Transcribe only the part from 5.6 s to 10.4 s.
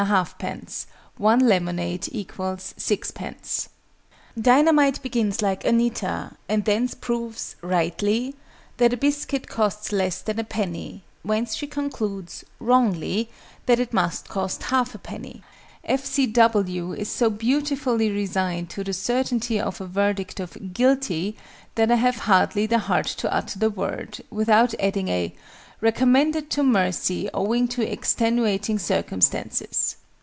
ANITA: and thence proves (rightly) that a biscuit costs less than